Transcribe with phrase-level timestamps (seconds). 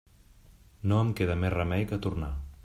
[0.91, 2.33] No em queda més remei que tornar.